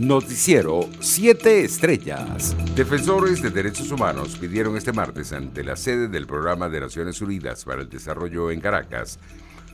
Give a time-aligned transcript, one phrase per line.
[0.00, 2.56] Noticiero 7 Estrellas.
[2.74, 7.66] Defensores de derechos humanos pidieron este martes ante la sede del Programa de Naciones Unidas
[7.66, 9.18] para el Desarrollo en Caracas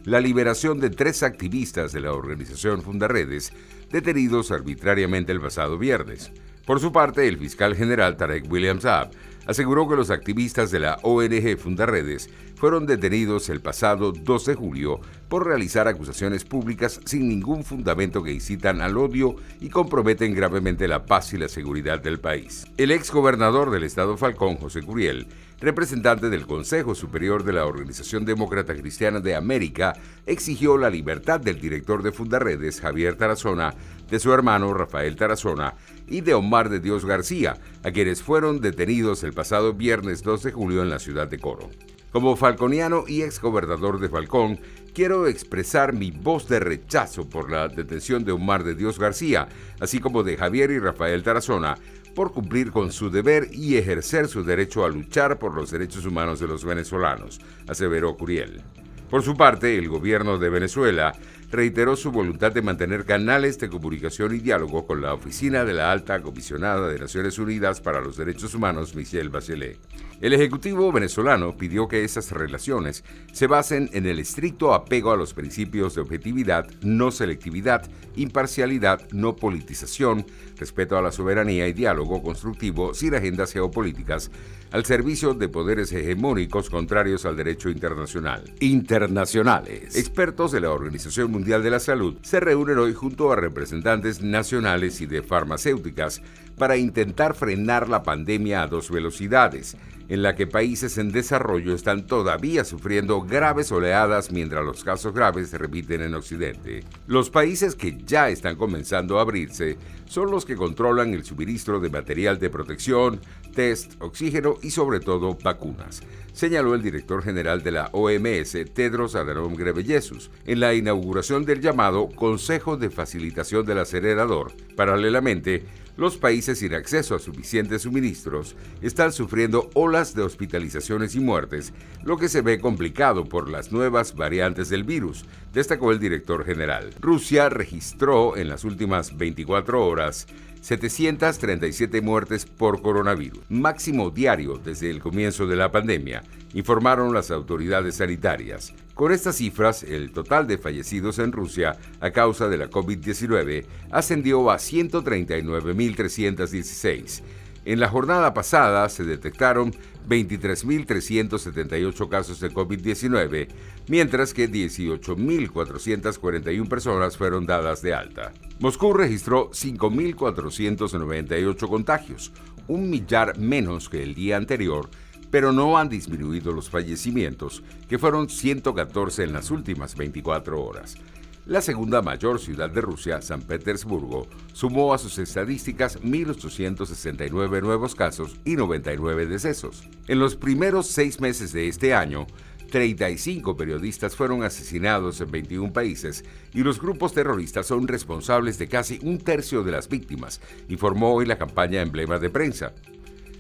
[0.05, 3.53] la liberación de tres activistas de la organización Fundaredes
[3.93, 6.33] detenidos arbitrariamente el pasado viernes.
[6.65, 9.11] Por su parte, el fiscal general Tarek William Saab
[9.47, 15.01] aseguró que los activistas de la ONG Fundaredes fueron detenidos el pasado 2 de julio
[15.29, 21.05] por realizar acusaciones públicas sin ningún fundamento que incitan al odio y comprometen gravemente la
[21.05, 22.67] paz y la seguridad del país.
[22.79, 25.27] El ex gobernador del estado Falcón, José Curiel,
[25.61, 29.95] representante del Consejo Superior de la Organización Demócrata Cristiana de América,
[30.27, 33.75] exigió la libertad del director de Fundaredes, Javier Tarazona,
[34.11, 35.75] de su hermano Rafael Tarazona
[36.07, 40.53] y de Omar de Dios García, a quienes fueron detenidos el pasado viernes 2 de
[40.53, 41.71] julio en la ciudad de Coro.
[42.13, 44.59] Como falconiano y exgobernador de Falcón,
[44.95, 49.49] quiero expresar mi voz de rechazo por la detención de Omar de Dios García,
[49.81, 51.77] así como de Javier y Rafael Tarazona,
[52.15, 56.41] por cumplir con su deber y ejercer su derecho a luchar por los derechos humanos
[56.41, 58.63] de los venezolanos, aseveró Curiel.
[59.11, 61.13] Por su parte, el gobierno de Venezuela
[61.51, 65.93] reiteró su voluntad de mantener canales de comunicación y diálogo con la oficina de la
[65.93, 69.79] alta comisionada de Naciones Unidas para los Derechos Humanos, Michelle Bachelet.
[70.21, 75.35] El Ejecutivo venezolano pidió que esas relaciones se basen en el estricto apego a los
[75.35, 82.95] principios de objetividad, no selectividad, imparcialidad, no politización, respeto a la soberanía y diálogo constructivo
[82.95, 84.31] sin agendas geopolíticas,
[84.73, 88.43] al servicio de poderes hegemónicos contrarios al derecho internacional.
[88.61, 89.97] Internacionales.
[89.97, 95.03] Expertos de la Organización Mundial de la Salud se reúnen hoy junto a representantes nacionales
[95.03, 96.23] y de farmacéuticas
[96.57, 99.77] para intentar frenar la pandemia a dos velocidades
[100.09, 105.49] en la que países en desarrollo están todavía sufriendo graves oleadas mientras los casos graves
[105.49, 106.85] se repiten en Occidente.
[107.07, 111.91] Los países que ya están comenzando a abrirse son los que controlan el suministro de
[111.91, 113.21] material de protección,
[113.55, 119.57] test, oxígeno y sobre todo vacunas, señaló el director general de la OMS, Tedros Adhanom
[119.57, 124.53] Ghebreyesus, en la inauguración del llamado Consejo de Facilitación del Acelerador.
[124.77, 125.65] Paralelamente,
[125.97, 131.73] los países sin acceso a suficientes suministros están sufriendo olas de hospitalizaciones y muertes,
[132.05, 136.93] lo que se ve complicado por las nuevas variantes del virus, destacó el director general.
[137.01, 140.27] Rusia registró en las últimas 24 horas
[140.67, 147.95] 737 muertes por coronavirus, máximo diario desde el comienzo de la pandemia, informaron las autoridades
[147.95, 148.75] sanitarias.
[148.93, 154.51] Con estas cifras, el total de fallecidos en Rusia a causa de la COVID-19 ascendió
[154.51, 157.23] a 139.316
[157.67, 159.75] en la jornada pasada se detectaron
[160.09, 163.49] 23.378 casos de COVID-19,
[163.89, 168.33] mientras que 18.441 personas fueron dadas de alta.
[168.61, 172.31] Moscú registró 5.498 contagios,
[172.69, 174.89] un millar menos que el día anterior,
[175.33, 180.99] pero no han disminuido los fallecimientos, que fueron 114 en las últimas 24 horas.
[181.47, 188.41] La segunda mayor ciudad de Rusia, San Petersburgo, sumó a sus estadísticas 1.869 nuevos casos
[188.45, 189.89] y 99 decesos.
[190.09, 192.27] En los primeros seis meses de este año,
[192.73, 198.99] 35 periodistas fueron asesinados en 21 países y los grupos terroristas son responsables de casi
[199.05, 202.73] un tercio de las víctimas, informó hoy la campaña Emblema de Prensa.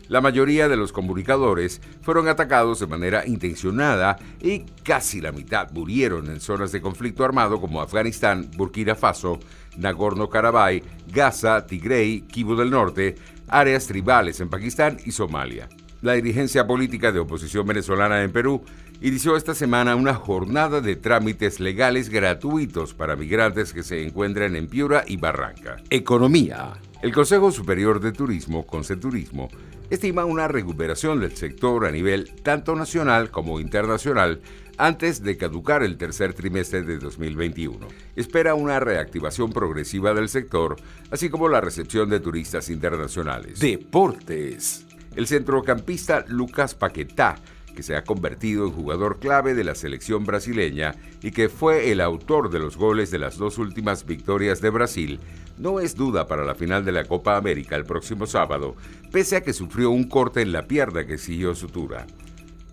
[0.08, 6.30] La mayoría de los comunicadores fueron atacados de manera intencionada y casi la mitad murieron
[6.30, 9.40] en zonas de conflicto armado como Afganistán, Burkina Faso,
[9.76, 13.16] Nagorno-Karabaj, Gaza, Tigray, Kivu del Norte,
[13.48, 15.68] áreas tribales en Pakistán y Somalia.
[16.02, 18.62] La dirigencia política de oposición venezolana en Perú
[19.00, 24.68] inició esta semana una jornada de trámites legales gratuitos para migrantes que se encuentran en
[24.68, 25.76] Piura y Barranca.
[25.90, 26.74] Economía.
[27.02, 29.48] El Consejo Superior de Turismo, Conceturismo,
[29.90, 34.40] estima una recuperación del sector a nivel tanto nacional como internacional
[34.78, 37.86] antes de caducar el tercer trimestre de 2021.
[38.14, 40.76] Espera una reactivación progresiva del sector,
[41.10, 43.58] así como la recepción de turistas internacionales.
[43.60, 44.86] Deportes.
[45.14, 47.36] El centrocampista Lucas Paquetá
[47.76, 52.00] que se ha convertido en jugador clave de la selección brasileña y que fue el
[52.00, 55.20] autor de los goles de las dos últimas victorias de Brasil,
[55.58, 58.76] no es duda para la final de la Copa América el próximo sábado,
[59.12, 62.06] pese a que sufrió un corte en la pierna que siguió sutura.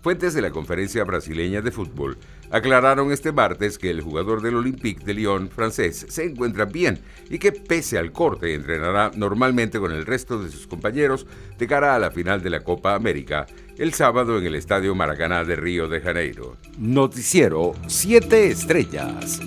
[0.04, 2.18] Fuentes de la Conferencia Brasileña de Fútbol
[2.50, 7.00] aclararon este martes que el jugador del Olympique de Lyon francés se encuentra bien
[7.30, 11.26] y que pese al corte entrenará normalmente con el resto de sus compañeros
[11.56, 13.46] de cara a la final de la Copa América
[13.78, 16.58] el sábado en el Estadio Maracaná de Río de Janeiro.
[16.78, 19.40] Noticiero 7 Estrellas.